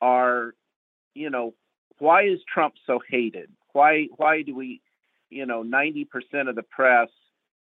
are, 0.00 0.54
you 1.14 1.30
know, 1.30 1.54
why 1.98 2.24
is 2.24 2.38
Trump 2.52 2.74
so 2.86 3.00
hated? 3.08 3.50
Why 3.72 4.06
why 4.16 4.42
do 4.42 4.54
we, 4.54 4.80
you 5.30 5.46
know, 5.46 5.62
90% 5.64 6.06
of 6.48 6.54
the 6.54 6.62
press 6.62 7.08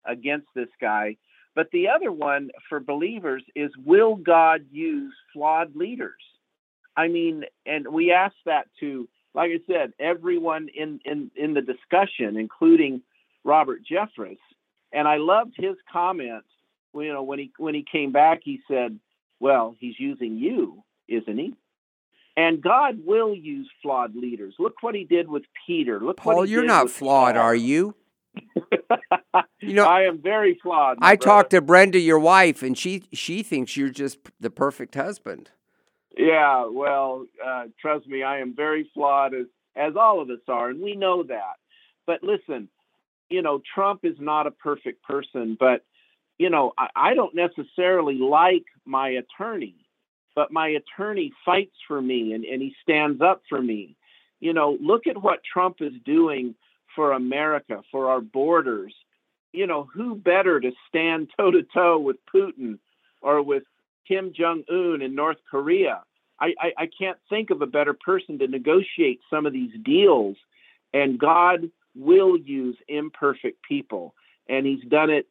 against 0.05 0.49
this 0.55 0.69
guy? 0.81 1.17
But 1.55 1.71
the 1.73 1.89
other 1.89 2.13
one 2.13 2.51
for 2.69 2.81
believers 2.81 3.43
is 3.55 3.71
will 3.85 4.17
God 4.17 4.67
use 4.71 5.15
flawed 5.33 5.75
leaders? 5.75 6.21
I 6.97 7.09
mean, 7.09 7.45
and 7.65 7.89
we 7.89 8.13
ask 8.13 8.35
that 8.47 8.67
to 8.81 9.09
like 9.37 9.51
I 9.51 9.61
said, 9.71 9.93
everyone 10.01 10.69
in 10.75 10.99
in 11.05 11.31
in 11.37 11.53
the 11.55 11.61
discussion, 11.61 12.37
including 12.39 13.03
Robert 13.45 13.83
Jeffress, 13.89 14.39
and 14.93 15.07
I 15.07 15.19
loved 15.19 15.53
his 15.57 15.77
comments. 15.93 16.49
You 16.95 17.13
know, 17.13 17.23
when 17.23 17.39
he 17.39 17.53
when 17.59 17.75
he 17.75 17.85
came 17.91 18.11
back, 18.11 18.41
he 18.43 18.61
said, 18.67 18.99
"Well, 19.39 19.77
he's 19.79 20.01
using 20.01 20.39
you, 20.39 20.83
isn't 21.07 21.39
he?" 21.39 21.55
And 22.39 22.63
God 22.63 23.05
will 23.05 23.35
use 23.35 23.71
flawed 23.83 24.17
leaders. 24.17 24.55
Look 24.59 24.83
what 24.83 24.95
he 24.95 25.05
did 25.05 25.29
with 25.29 25.45
Peter. 25.67 26.01
Look 26.01 26.17
Paul, 26.17 26.47
you're 26.47 26.65
not 26.65 26.91
flawed, 26.91 27.35
Paul. 27.35 27.45
are 27.45 27.55
you? 27.55 27.95
you 29.61 29.75
know, 29.75 29.85
I 29.85 30.03
am 30.03 30.21
very 30.21 30.59
flawed. 30.63 30.99
I 31.01 31.17
brother. 31.17 31.25
talked 31.25 31.51
to 31.51 31.61
Brenda, 31.61 31.99
your 31.99 32.19
wife, 32.19 32.63
and 32.63 32.77
she 32.77 33.05
she 33.13 33.43
thinks 33.43 33.77
you're 33.77 33.91
just 33.91 34.19
the 34.41 34.51
perfect 34.51 34.95
husband. 34.95 35.51
Yeah, 36.17 36.67
well, 36.67 37.27
uh, 37.45 37.65
trust 37.81 38.07
me, 38.07 38.23
I 38.23 38.41
am 38.41 38.55
very 38.57 38.91
flawed 38.95 39.35
as 39.35 39.47
as 39.77 39.95
all 39.97 40.23
of 40.23 40.31
us 40.31 40.41
are, 40.49 40.71
and 40.71 40.81
we 40.81 40.97
know 40.97 41.23
that. 41.25 41.57
But 42.07 42.23
listen, 42.23 42.69
you 43.29 43.43
know, 43.43 43.61
Trump 43.75 44.01
is 44.05 44.17
not 44.19 44.47
a 44.47 44.51
perfect 44.51 45.03
person, 45.03 45.57
but 45.59 45.85
you 46.39 46.51
know, 46.51 46.73
I, 46.79 46.89
I 46.97 47.15
don't 47.15 47.35
necessarily 47.35 48.17
like 48.19 48.65
my 48.87 49.11
attorney, 49.11 49.75
but 50.35 50.53
my 50.53 50.69
attorney 50.69 51.33
fights 51.45 51.77
for 51.87 52.01
me 52.01 52.33
and, 52.33 52.45
and 52.45 52.63
he 52.63 52.75
stands 52.83 53.21
up 53.21 53.43
for 53.49 53.61
me. 53.61 53.97
You 54.41 54.53
know, 54.53 54.77
look 54.81 55.07
at 55.07 55.21
what 55.21 55.41
Trump 55.45 55.77
is 55.81 55.93
doing 56.05 56.55
for 56.95 57.13
America, 57.13 57.83
for 57.91 58.11
our 58.11 58.21
borders. 58.21 58.95
You 59.53 59.67
know, 59.67 59.89
who 59.95 60.15
better 60.15 60.61
to 60.61 60.73
stand 60.89 61.31
toe 61.39 61.51
to 61.51 61.63
toe 61.75 61.99
with 61.99 62.17
Putin 62.35 62.79
or 63.23 63.43
with 63.43 63.63
Kim 64.07 64.33
Jong 64.37 64.65
Un 64.71 65.03
in 65.03 65.15
North 65.15 65.39
Korea? 65.51 66.03
I, 66.41 66.55
I, 66.61 66.73
I 66.79 66.91
can't 66.99 67.19
think 67.29 67.51
of 67.51 67.63
a 67.63 67.67
better 67.67 67.95
person 67.95 68.39
to 68.39 68.47
negotiate 68.47 69.21
some 69.31 69.47
of 69.47 69.53
these 69.53 69.73
deals. 69.85 70.37
And 70.93 71.19
God 71.19 71.71
will 71.95 72.37
use 72.37 72.77
imperfect 72.89 73.63
people. 73.63 74.15
And 74.49 74.67
he's 74.67 74.85
done 74.85 75.11
it, 75.11 75.27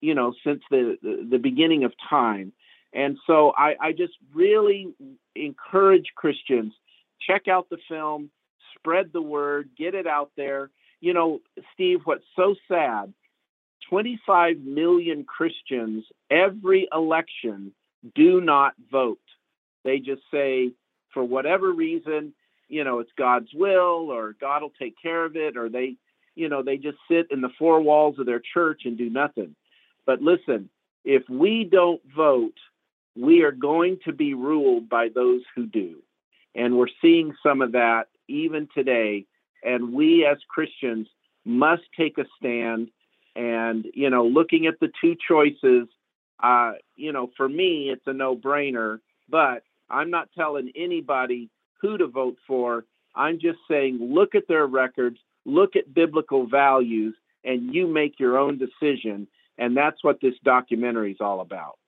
you 0.00 0.14
know, 0.14 0.34
since 0.44 0.62
the, 0.70 0.98
the, 1.02 1.26
the 1.30 1.38
beginning 1.38 1.84
of 1.84 1.92
time. 2.08 2.52
And 2.92 3.18
so 3.26 3.52
I, 3.56 3.74
I 3.80 3.92
just 3.92 4.14
really 4.34 4.88
encourage 5.34 6.06
Christians 6.16 6.72
check 7.20 7.48
out 7.48 7.68
the 7.68 7.78
film, 7.88 8.30
spread 8.76 9.10
the 9.12 9.22
word, 9.22 9.70
get 9.76 9.94
it 9.94 10.06
out 10.06 10.30
there. 10.36 10.70
You 11.00 11.14
know, 11.14 11.40
Steve, 11.74 12.00
what's 12.04 12.24
so 12.36 12.54
sad 12.66 13.12
25 13.88 14.58
million 14.60 15.24
Christians 15.24 16.04
every 16.30 16.88
election 16.92 17.72
do 18.14 18.40
not 18.40 18.74
vote. 18.90 19.20
They 19.84 19.98
just 19.98 20.22
say, 20.30 20.72
for 21.12 21.24
whatever 21.24 21.72
reason, 21.72 22.32
you 22.68 22.84
know, 22.84 22.98
it's 22.98 23.12
God's 23.16 23.52
will 23.54 24.10
or 24.10 24.34
God 24.40 24.62
will 24.62 24.72
take 24.78 24.94
care 25.00 25.24
of 25.24 25.36
it, 25.36 25.56
or 25.56 25.68
they, 25.68 25.96
you 26.34 26.48
know, 26.48 26.62
they 26.62 26.76
just 26.76 26.98
sit 27.10 27.28
in 27.30 27.40
the 27.40 27.50
four 27.58 27.80
walls 27.80 28.18
of 28.18 28.26
their 28.26 28.40
church 28.40 28.82
and 28.84 28.98
do 28.98 29.08
nothing. 29.08 29.54
But 30.06 30.22
listen, 30.22 30.68
if 31.04 31.22
we 31.28 31.64
don't 31.64 32.02
vote, 32.14 32.58
we 33.16 33.42
are 33.42 33.52
going 33.52 33.98
to 34.04 34.12
be 34.12 34.34
ruled 34.34 34.88
by 34.88 35.08
those 35.08 35.42
who 35.54 35.66
do. 35.66 35.96
And 36.54 36.76
we're 36.76 36.86
seeing 37.00 37.34
some 37.42 37.62
of 37.62 37.72
that 37.72 38.08
even 38.28 38.68
today. 38.74 39.26
And 39.64 39.92
we 39.92 40.26
as 40.26 40.38
Christians 40.48 41.08
must 41.44 41.82
take 41.96 42.18
a 42.18 42.26
stand. 42.36 42.90
And, 43.34 43.86
you 43.94 44.10
know, 44.10 44.26
looking 44.26 44.66
at 44.66 44.78
the 44.80 44.90
two 45.00 45.16
choices, 45.26 45.88
uh, 46.40 46.72
you 46.96 47.12
know, 47.12 47.30
for 47.36 47.48
me, 47.48 47.90
it's 47.92 48.06
a 48.06 48.12
no 48.12 48.36
brainer. 48.36 48.98
But 49.28 49.62
I'm 49.90 50.10
not 50.10 50.28
telling 50.36 50.72
anybody 50.76 51.50
who 51.80 51.98
to 51.98 52.06
vote 52.06 52.36
for. 52.46 52.84
I'm 53.14 53.38
just 53.40 53.58
saying, 53.68 53.98
look 54.00 54.34
at 54.34 54.48
their 54.48 54.66
records, 54.66 55.18
look 55.44 55.76
at 55.76 55.92
biblical 55.92 56.46
values, 56.46 57.14
and 57.44 57.74
you 57.74 57.86
make 57.86 58.18
your 58.18 58.38
own 58.38 58.58
decision. 58.58 59.26
And 59.56 59.76
that's 59.76 60.02
what 60.04 60.20
this 60.20 60.34
documentary 60.44 61.12
is 61.12 61.18
all 61.20 61.40
about. 61.40 61.78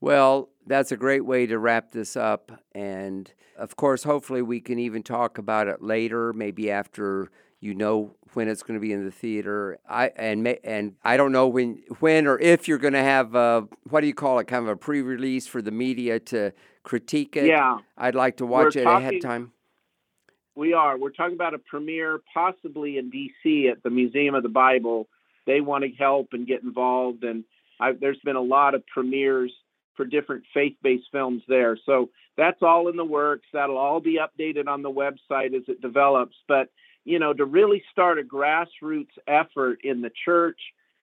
Well, 0.00 0.48
that's 0.66 0.92
a 0.92 0.96
great 0.96 1.26
way 1.26 1.46
to 1.46 1.58
wrap 1.58 1.90
this 1.90 2.16
up. 2.16 2.52
And 2.72 3.32
of 3.58 3.76
course, 3.76 4.04
hopefully, 4.04 4.42
we 4.42 4.60
can 4.60 4.78
even 4.78 5.02
talk 5.02 5.36
about 5.36 5.68
it 5.68 5.82
later, 5.82 6.32
maybe 6.32 6.70
after 6.70 7.30
you 7.60 7.74
know 7.74 8.16
when 8.32 8.48
it's 8.48 8.62
going 8.62 8.78
to 8.78 8.80
be 8.80 8.92
in 8.92 9.04
the 9.04 9.10
theater. 9.10 9.78
I 9.88 10.08
and 10.16 10.46
and 10.64 10.94
I 11.04 11.16
don't 11.16 11.32
know 11.32 11.46
when 11.48 11.82
when 12.00 12.26
or 12.26 12.38
if 12.38 12.66
you're 12.66 12.78
going 12.78 12.94
to 12.94 13.02
have 13.02 13.34
a, 13.34 13.68
what 13.88 14.00
do 14.00 14.06
you 14.06 14.14
call 14.14 14.38
it, 14.38 14.46
kind 14.46 14.64
of 14.64 14.68
a 14.68 14.76
pre-release 14.76 15.46
for 15.46 15.62
the 15.62 15.70
media 15.70 16.18
to 16.20 16.52
critique 16.82 17.36
it. 17.36 17.46
Yeah, 17.46 17.78
I'd 17.96 18.14
like 18.14 18.38
to 18.38 18.46
watch 18.46 18.74
We're 18.74 18.80
it 18.80 18.84
talking, 18.84 19.06
ahead 19.06 19.14
of 19.14 19.22
time. 19.22 19.52
We 20.56 20.72
are. 20.72 20.98
We're 20.98 21.10
talking 21.10 21.34
about 21.34 21.54
a 21.54 21.58
premiere, 21.58 22.20
possibly 22.32 22.98
in 22.98 23.10
D.C. 23.10 23.68
at 23.68 23.82
the 23.82 23.90
Museum 23.90 24.34
of 24.34 24.42
the 24.42 24.48
Bible. 24.48 25.08
They 25.46 25.60
want 25.60 25.84
to 25.84 25.90
help 25.90 26.28
and 26.32 26.46
get 26.46 26.62
involved, 26.62 27.24
and 27.24 27.44
I've, 27.80 28.00
there's 28.00 28.20
been 28.24 28.36
a 28.36 28.42
lot 28.42 28.74
of 28.74 28.86
premieres 28.86 29.52
for 29.96 30.04
different 30.04 30.44
faith-based 30.54 31.06
films 31.12 31.42
there. 31.48 31.78
So 31.84 32.10
that's 32.36 32.62
all 32.62 32.88
in 32.88 32.96
the 32.96 33.04
works. 33.04 33.46
That'll 33.52 33.76
all 33.76 34.00
be 34.00 34.18
updated 34.18 34.66
on 34.66 34.82
the 34.82 34.90
website 34.90 35.54
as 35.54 35.62
it 35.68 35.80
develops. 35.82 36.36
But 36.48 36.68
you 37.04 37.18
know, 37.18 37.32
to 37.32 37.44
really 37.44 37.82
start 37.90 38.18
a 38.18 38.22
grassroots 38.22 39.16
effort 39.26 39.80
in 39.84 40.00
the 40.00 40.10
church 40.24 40.58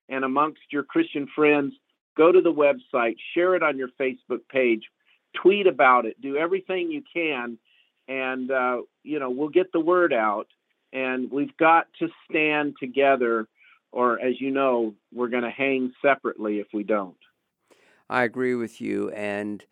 and 0.10 0.24
amongst 0.24 0.62
your 0.72 0.84
Christian 0.84 1.28
friends, 1.36 1.74
go 2.16 2.32
to 2.32 2.42
the 2.42 2.54
website, 2.54 3.16
share 3.34 3.56
it 3.56 3.64
on 3.64 3.78
your 3.78 3.90
Facebook 4.00 4.42
page, 4.50 4.84
tweet 5.42 5.68
about 5.68 6.06
it, 6.06 6.20
do 6.22 6.38
everything 6.38 6.92
you 6.92 7.04
can, 7.14 7.58
and 8.08 8.52
uh, 8.52 8.82
you 9.04 9.20
know 9.20 9.30
we'll 9.30 9.50
get 9.50 9.72
the 9.72 9.80
word 9.80 10.14
out. 10.14 10.48
And 10.94 11.30
we've 11.30 11.56
got 11.58 11.88
to 12.00 12.08
stand 12.30 12.76
together, 12.80 13.48
or 13.92 14.20
as 14.22 14.40
you 14.40 14.52
know, 14.52 14.96
we're 15.14 15.28
going 15.28 15.44
to 15.44 15.50
hang 15.50 15.92
separately 16.02 16.60
if 16.60 16.68
we 16.74 16.84
don't. 16.84 17.18
I 18.10 18.24
agree 18.24 18.56
with 18.56 18.80
you. 18.80 19.10
And 19.12 19.66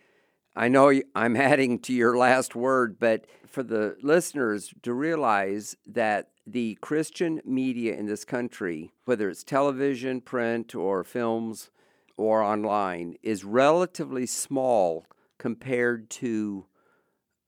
I 0.56 0.68
know 0.68 0.94
I'm 1.16 1.36
adding 1.52 1.80
to 1.80 1.94
your 1.94 2.18
last 2.18 2.56
word, 2.56 2.98
but 3.00 3.26
for 3.48 3.64
the 3.64 3.98
listeners 4.02 4.74
to 4.84 4.94
realize 4.94 5.76
that 5.88 6.30
the 6.48 6.78
Christian 6.82 7.42
media 7.44 7.96
in 7.96 8.06
this 8.06 8.24
country, 8.24 8.94
whether 9.06 9.30
it's 9.30 9.44
television, 9.44 10.22
print, 10.22 10.76
or 10.76 11.04
films, 11.04 11.70
or 12.18 12.42
online, 12.42 13.16
is 13.24 13.44
relatively 13.44 14.26
small 14.26 15.06
compared 15.38 16.10
to 16.10 16.66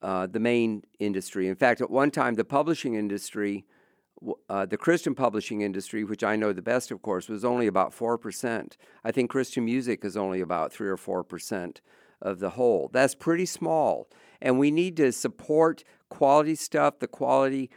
uh, 0.01 0.27
the 0.27 0.39
main 0.39 0.83
industry. 0.99 1.47
In 1.47 1.55
fact, 1.55 1.81
at 1.81 1.89
one 1.89 2.11
time, 2.11 2.35
the 2.35 2.43
publishing 2.43 2.95
industry 2.95 3.65
uh, 4.49 4.65
the 4.65 4.77
Christian 4.77 5.13
publishing 5.13 5.61
industry, 5.61 6.03
which 6.03 6.23
I 6.23 6.35
know 6.35 6.51
the 6.51 6.61
best, 6.61 6.89
of 6.89 7.03
course, 7.03 7.29
was 7.29 7.45
only 7.45 7.67
about 7.67 7.95
4%. 7.95 8.75
I 9.03 9.11
think 9.11 9.29
Christian 9.29 9.65
music 9.65 10.03
is 10.03 10.17
only 10.17 10.41
about 10.41 10.73
3 10.73 10.87
or 10.89 10.97
4% 10.97 11.77
of 12.21 12.39
the 12.39 12.51
whole. 12.51 12.89
That's 12.91 13.15
pretty 13.15 13.45
small. 13.45 14.07
And 14.41 14.59
we 14.59 14.71
need 14.71 14.97
to 14.97 15.11
support 15.11 15.83
quality 16.09 16.55
stuff. 16.55 16.99
The 16.99 17.07
quality 17.07 17.69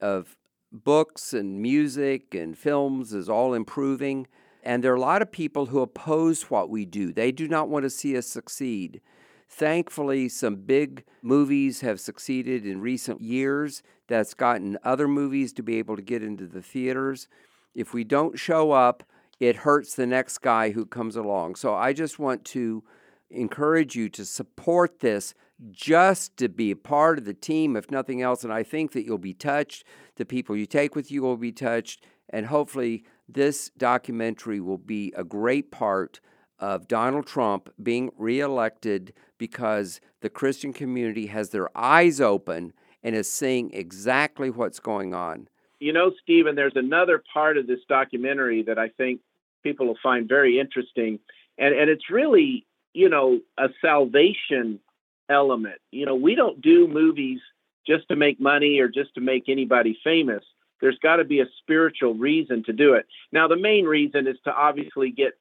of 0.00 0.36
books 0.72 1.32
and 1.32 1.60
music 1.60 2.34
and 2.34 2.56
films 2.56 3.12
is 3.12 3.28
all 3.28 3.54
improving. 3.54 4.26
And 4.62 4.82
there 4.82 4.92
are 4.92 4.96
a 4.96 5.00
lot 5.00 5.22
of 5.22 5.30
people 5.30 5.66
who 5.66 5.80
oppose 5.80 6.44
what 6.44 6.68
we 6.68 6.84
do, 6.84 7.12
they 7.12 7.32
do 7.32 7.48
not 7.48 7.68
want 7.68 7.84
to 7.84 7.90
see 7.90 8.16
us 8.16 8.26
succeed. 8.26 9.00
Thankfully, 9.48 10.28
some 10.28 10.56
big 10.56 11.04
movies 11.22 11.80
have 11.80 12.00
succeeded 12.00 12.66
in 12.66 12.80
recent 12.80 13.20
years 13.20 13.82
that's 14.08 14.34
gotten 14.34 14.76
other 14.82 15.06
movies 15.06 15.52
to 15.52 15.62
be 15.62 15.78
able 15.78 15.94
to 15.94 16.02
get 16.02 16.22
into 16.22 16.46
the 16.46 16.62
theaters. 16.62 17.28
If 17.74 17.94
we 17.94 18.02
don't 18.02 18.38
show 18.38 18.72
up, 18.72 19.04
it 19.38 19.56
hurts 19.56 19.94
the 19.94 20.06
next 20.06 20.38
guy 20.38 20.70
who 20.70 20.84
comes 20.84 21.14
along. 21.14 21.54
So 21.56 21.74
I 21.74 21.92
just 21.92 22.18
want 22.18 22.44
to 22.46 22.82
encourage 23.30 23.96
you 23.96 24.08
to 24.10 24.24
support 24.24 25.00
this 25.00 25.34
just 25.70 26.36
to 26.36 26.48
be 26.48 26.70
a 26.70 26.76
part 26.76 27.18
of 27.18 27.24
the 27.24 27.34
team, 27.34 27.76
if 27.76 27.90
nothing 27.90 28.22
else. 28.22 28.44
And 28.44 28.52
I 28.52 28.62
think 28.62 28.92
that 28.92 29.04
you'll 29.04 29.18
be 29.18 29.34
touched. 29.34 29.84
The 30.16 30.24
people 30.24 30.56
you 30.56 30.66
take 30.66 30.94
with 30.94 31.10
you 31.10 31.22
will 31.22 31.36
be 31.36 31.52
touched. 31.52 32.04
And 32.30 32.46
hopefully, 32.46 33.04
this 33.28 33.70
documentary 33.76 34.60
will 34.60 34.78
be 34.78 35.12
a 35.16 35.24
great 35.24 35.70
part 35.70 36.20
of 36.58 36.88
Donald 36.88 37.26
Trump 37.26 37.70
being 37.82 38.10
reelected 38.16 39.12
because 39.38 40.00
the 40.20 40.30
Christian 40.30 40.72
community 40.72 41.26
has 41.26 41.50
their 41.50 41.68
eyes 41.76 42.20
open 42.20 42.72
and 43.02 43.14
is 43.14 43.30
seeing 43.30 43.70
exactly 43.72 44.50
what's 44.50 44.80
going 44.80 45.14
on. 45.14 45.48
You 45.78 45.92
know, 45.92 46.12
Stephen, 46.22 46.54
there's 46.54 46.76
another 46.76 47.22
part 47.32 47.58
of 47.58 47.66
this 47.66 47.80
documentary 47.88 48.62
that 48.62 48.78
I 48.78 48.88
think 48.88 49.20
people 49.62 49.86
will 49.86 49.98
find 50.02 50.26
very 50.28 50.58
interesting. 50.58 51.18
And, 51.58 51.74
and 51.74 51.90
it's 51.90 52.10
really, 52.10 52.66
you 52.96 53.10
know, 53.10 53.40
a 53.58 53.68
salvation 53.82 54.80
element. 55.28 55.78
You 55.90 56.06
know, 56.06 56.14
we 56.14 56.34
don't 56.34 56.62
do 56.62 56.88
movies 56.88 57.40
just 57.86 58.08
to 58.08 58.16
make 58.16 58.40
money 58.40 58.80
or 58.80 58.88
just 58.88 59.14
to 59.16 59.20
make 59.20 59.48
anybody 59.48 59.98
famous. 60.02 60.42
There's 60.80 60.98
got 61.02 61.16
to 61.16 61.24
be 61.24 61.40
a 61.40 61.46
spiritual 61.60 62.14
reason 62.14 62.64
to 62.64 62.72
do 62.72 62.94
it. 62.94 63.06
Now, 63.32 63.48
the 63.48 63.56
main 63.56 63.84
reason 63.84 64.26
is 64.26 64.36
to 64.44 64.52
obviously 64.52 65.10
get 65.10 65.34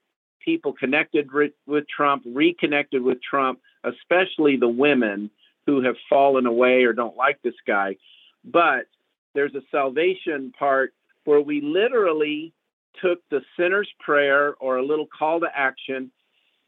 people 0.44 0.74
connected 0.74 1.32
re- 1.32 1.54
with 1.66 1.86
Trump, 1.88 2.24
reconnected 2.26 3.02
with 3.02 3.20
Trump, 3.24 3.62
especially 3.86 4.58
the 4.58 4.68
women 4.68 5.32
who 5.66 5.82
have 5.82 5.96
fallen 6.10 6.46
away 6.46 6.84
or 6.84 6.92
don't 6.92 7.16
like 7.16 7.42
this 7.42 7.56
guy. 7.66 7.96
But 8.44 8.86
there's 9.34 9.56
a 9.56 9.64
salvation 9.72 10.52
part 10.60 10.94
where 11.24 11.42
we 11.42 11.62
literally 11.62 12.54
took 13.02 13.20
the 13.30 13.42
sinner's 13.58 13.90
prayer 14.00 14.56
or 14.60 14.78
a 14.78 14.86
little 14.86 15.08
call 15.08 15.40
to 15.40 15.48
action, 15.54 16.12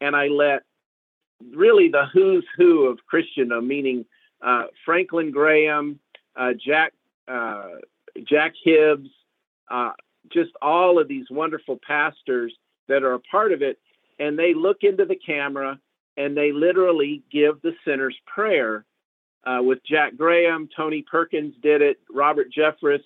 and 0.00 0.16
I 0.16 0.28
let 0.28 0.62
really 1.54 1.88
the 1.88 2.06
who's 2.12 2.44
who 2.56 2.86
of 2.86 2.98
Christendom, 3.06 3.66
meaning 3.66 4.04
uh, 4.42 4.64
Franklin 4.84 5.30
Graham, 5.30 5.98
uh, 6.36 6.52
Jack 6.54 6.92
uh, 7.26 7.76
Jack 8.24 8.54
Hibbs, 8.62 9.08
uh, 9.70 9.92
just 10.32 10.50
all 10.62 10.98
of 10.98 11.08
these 11.08 11.26
wonderful 11.30 11.78
pastors 11.86 12.52
that 12.88 13.02
are 13.02 13.14
a 13.14 13.20
part 13.20 13.52
of 13.52 13.62
it, 13.62 13.78
and 14.18 14.38
they 14.38 14.54
look 14.54 14.78
into 14.82 15.04
the 15.04 15.16
camera 15.16 15.78
and 16.16 16.36
they 16.36 16.52
literally 16.52 17.22
give 17.30 17.62
the 17.62 17.74
sinner's 17.84 18.16
prayer. 18.26 18.84
Uh, 19.44 19.62
with 19.62 19.78
Jack 19.84 20.16
Graham, 20.16 20.68
Tony 20.76 21.02
Perkins 21.08 21.54
did 21.62 21.80
it, 21.80 21.98
Robert 22.10 22.48
Jeffress, 22.52 23.02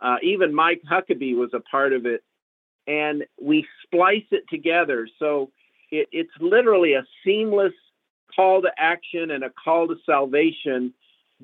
uh, 0.00 0.16
even 0.22 0.54
Mike 0.54 0.80
Huckabee 0.90 1.36
was 1.36 1.50
a 1.52 1.60
part 1.60 1.92
of 1.92 2.06
it, 2.06 2.22
and 2.86 3.24
we 3.40 3.66
splice 3.82 4.24
it 4.30 4.44
together. 4.48 5.08
So 5.18 5.50
it, 5.92 6.08
it's 6.10 6.32
literally 6.40 6.94
a 6.94 7.04
seamless 7.24 7.74
call 8.34 8.62
to 8.62 8.72
action 8.76 9.30
and 9.30 9.44
a 9.44 9.50
call 9.50 9.86
to 9.86 9.96
salvation 10.04 10.92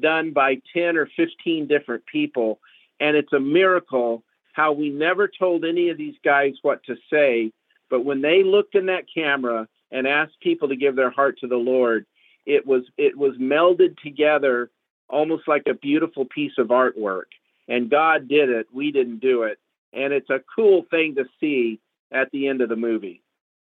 done 0.01 0.33
by 0.33 0.61
10 0.75 0.97
or 0.97 1.09
15 1.17 1.69
different 1.69 2.05
people. 2.07 2.59
And 2.99 3.17
it's 3.17 3.33
a 3.33 3.41
miracle 3.41 4.25
how 4.55 4.73
we 4.73 4.89
never 4.91 5.29
told 5.29 5.65
any 5.65 5.91
of 5.91 5.99
these 5.99 6.17
guys 6.25 6.55
what 6.63 6.83
to 6.85 6.97
say. 7.13 7.53
But 7.91 8.05
when 8.05 8.23
they 8.23 8.43
looked 8.43 8.75
in 8.75 8.87
that 8.87 9.05
camera 9.13 9.69
and 9.93 10.07
asked 10.07 10.41
people 10.41 10.69
to 10.69 10.77
give 10.77 10.97
their 10.97 11.11
heart 11.11 11.39
to 11.41 11.47
the 11.47 11.57
Lord, 11.57 12.07
it 12.45 12.67
was 12.67 12.83
it 12.97 13.17
was 13.17 13.37
melded 13.37 13.99
together 13.99 14.71
almost 15.09 15.47
like 15.47 15.63
a 15.67 15.75
beautiful 15.75 16.25
piece 16.25 16.53
of 16.59 16.69
artwork. 16.69 17.31
And 17.69 17.91
God 17.91 18.29
did 18.29 18.49
it. 18.49 18.67
We 18.73 18.91
didn't 18.91 19.21
do 19.21 19.43
it. 19.43 19.59
And 19.93 20.13
it's 20.13 20.31
a 20.31 20.43
cool 20.55 20.87
thing 20.91 21.15
to 21.17 21.25
see 21.41 21.81
at 22.11 22.31
the 22.31 22.49
end 22.49 22.61
of 22.61 22.69
the 22.69 22.77
movie. 22.77 23.23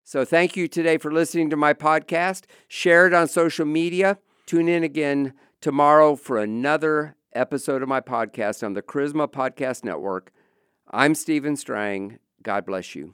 So 0.09 0.25
thank 0.25 0.57
you 0.57 0.69
today 0.69 0.97
for 0.97 1.13
listening 1.13 1.51
to 1.51 1.57
my 1.59 1.75
podcast. 1.75 2.45
Share 2.67 3.07
it 3.07 3.13
on 3.13 3.29
social 3.29 3.67
media. 3.67 4.17
Tune 4.47 4.67
in 4.67 4.83
again 4.83 5.35
tomorrow 5.61 6.17
for 6.17 6.39
another 6.39 7.15
episode 7.35 7.83
of 7.83 7.91
my 7.91 8.01
podcast 8.01 8.65
on 8.65 8.73
the 8.73 8.81
Charisma 8.81 9.31
Podcast 9.31 9.85
Network. 9.85 10.33
I'm 10.91 11.15
Stephen 11.15 11.57
Strang. 11.57 12.21
God 12.43 12.65
bless 12.65 12.95
you. 12.95 13.13